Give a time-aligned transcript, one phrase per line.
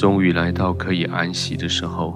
[0.00, 2.14] 终于来到可以安息的时候，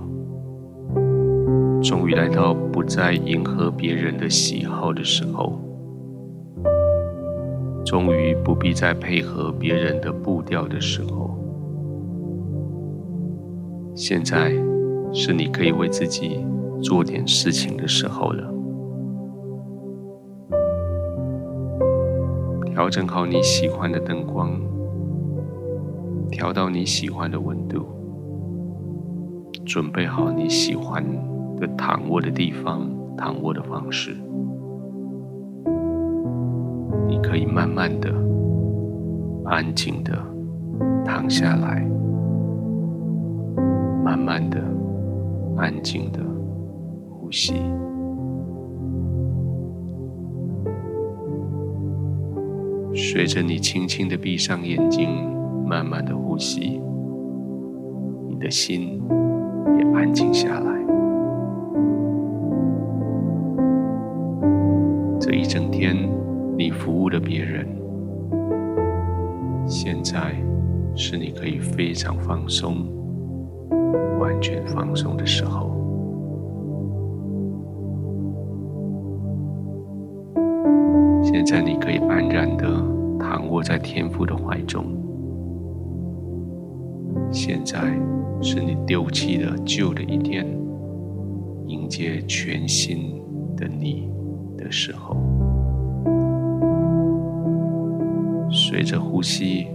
[1.82, 5.60] 终于来到不再迎合别人的喜好的时候，
[7.84, 11.38] 终于不必再配合别人的步调的时候。
[13.94, 14.50] 现在
[15.12, 16.42] 是你可以为自己
[16.82, 18.50] 做点事情的时候了。
[22.64, 24.58] 调整好你喜欢的灯光，
[26.34, 27.86] 调到你喜欢的温度，
[29.64, 31.00] 准备好你喜欢
[31.60, 34.16] 的躺卧的地方、躺卧的方式。
[37.06, 38.12] 你可以慢慢的、
[39.44, 40.12] 安静的
[41.04, 41.88] 躺下来。
[44.02, 44.60] 慢慢的、
[45.56, 46.20] 安静的
[47.08, 47.54] 呼吸，
[52.92, 55.08] 随着你轻轻的闭上眼睛，
[55.66, 56.80] 慢慢的呼吸，
[58.28, 59.02] 你的心
[59.78, 60.72] 也安静下来。
[65.18, 65.96] 这一整天，
[66.56, 67.66] 你服务了别人，
[69.66, 70.34] 现在
[70.94, 72.86] 是你可以非常放松。
[74.18, 75.70] 完全放松的时候，
[81.22, 82.64] 现在你可以安然的
[83.18, 84.84] 躺卧在天父的怀中。
[87.34, 87.80] 现在
[88.40, 90.46] 是你丢弃了旧的一天，
[91.66, 93.20] 迎接全新
[93.56, 94.08] 的你
[94.56, 95.16] 的时候。
[98.48, 99.66] 随着呼吸，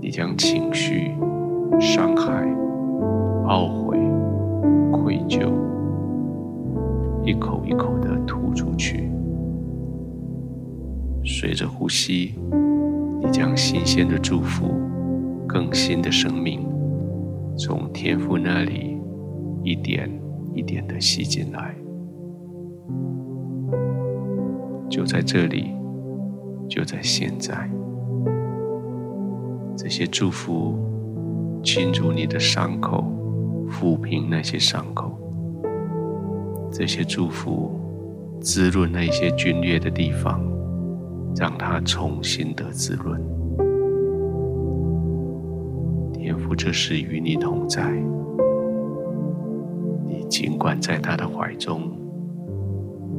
[0.00, 1.10] 你将情绪、
[1.80, 2.46] 伤害。
[3.48, 3.98] 懊悔、
[4.92, 5.52] 愧疚，
[7.24, 9.10] 一口一口的吐出去。
[11.24, 12.36] 随着呼吸，
[13.20, 14.66] 你将新鲜的祝福、
[15.52, 16.64] 更新的生命，
[17.58, 18.96] 从天父那里
[19.64, 20.08] 一点
[20.54, 21.74] 一点的吸进来。
[24.88, 25.72] 就在这里，
[26.68, 27.68] 就在现在，
[29.76, 30.78] 这些祝福
[31.64, 33.04] 进入你的伤口。
[33.68, 35.16] 抚平那些伤口，
[36.72, 37.70] 这些祝福
[38.40, 40.40] 滋润那些皲裂的地方，
[41.36, 43.39] 让它重新得滋润。
[46.50, 47.88] 父这时与你同在，
[50.04, 51.92] 你尽管在他的怀中，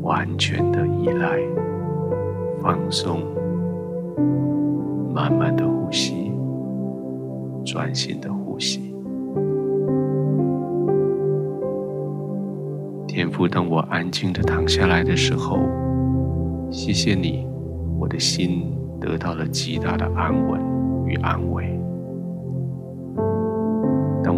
[0.01, 1.39] 完全的依赖，
[2.61, 3.21] 放松，
[5.13, 6.29] 慢慢的呼吸，
[7.63, 8.93] 专心的呼吸。
[13.07, 15.59] 天父，当我安静的躺下来的时候，
[16.69, 17.47] 谢谢你，
[17.97, 20.59] 我的心得到了极大的安稳
[21.05, 21.80] 与安慰。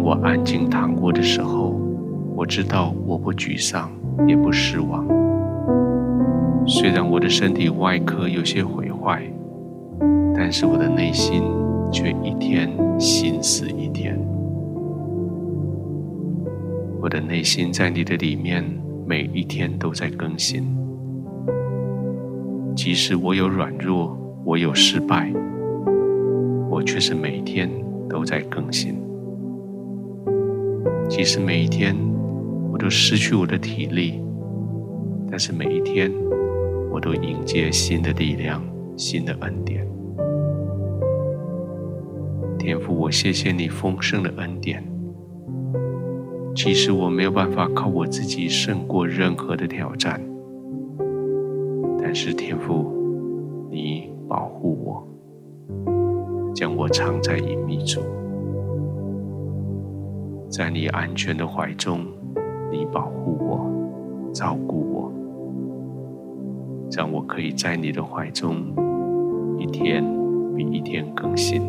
[0.04, 1.80] 我安静躺卧的时候，
[2.36, 3.90] 我知道我不沮丧，
[4.28, 5.02] 也不失望。
[6.66, 9.22] 虽然我的身体外壳有些毁坏，
[10.34, 11.42] 但是我的内心
[11.90, 12.70] 却一天
[13.00, 14.20] 新似一天。
[17.00, 18.62] 我的内心在你的里面，
[19.06, 20.64] 每一天都在更新。
[22.76, 24.14] 即使我有软弱，
[24.44, 25.32] 我有失败，
[26.68, 27.70] 我却是每天
[28.06, 28.96] 都在更新。
[31.08, 31.96] 即使每一天
[32.72, 34.20] 我都失去我的体力，
[35.30, 36.10] 但是每一天
[36.90, 38.62] 我都迎接新的力量、
[38.96, 39.86] 新的恩典。
[42.58, 44.82] 天父，我谢谢你丰盛的恩典。
[46.54, 50.20] 即使我没有办法靠我自己胜过任何的挑战，
[52.00, 52.92] 但是天父，
[53.70, 58.00] 你保护我，将我藏在隐秘处，
[60.56, 62.06] 在你安全的怀中，
[62.70, 63.68] 你保护我，
[64.32, 65.12] 照顾我，
[66.92, 68.54] 让我可以在你的怀中，
[69.58, 70.04] 一天
[70.54, 71.60] 比一天更新，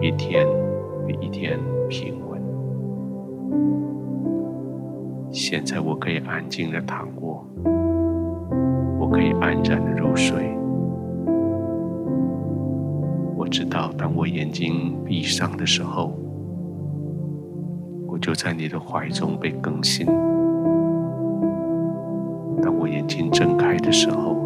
[0.00, 0.44] 一天
[1.06, 1.56] 比一天
[1.88, 2.42] 平稳。
[5.30, 7.46] 现在我可以安静的躺卧，
[8.98, 10.58] 我可以安然的入睡。
[13.36, 16.12] 我知道，当我眼睛闭上的时候，
[18.22, 20.06] 就在你的怀中被更新。
[22.62, 24.36] 当我眼睛睁开的时候，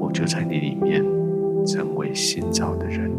[0.00, 1.04] 我就在你里面
[1.66, 3.12] 成为心照的人。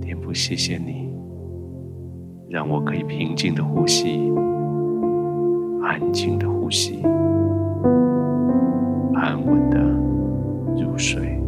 [0.00, 1.10] 天父，谢谢你。
[2.48, 4.32] 让我可以平静的呼吸。
[5.82, 7.02] 安静的呼吸。
[9.14, 9.78] 安稳的
[10.82, 11.39] 入睡。